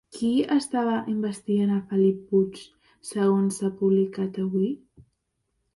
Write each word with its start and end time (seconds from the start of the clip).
Qui 0.17 0.29
està 0.53 0.83
investigant 1.13 1.73
a 1.75 1.77
Felip 1.91 2.25
Puig 2.31 2.59
segons 3.11 3.61
s'ha 3.61 3.73
publicat 3.85 4.43
avui? 4.47 4.75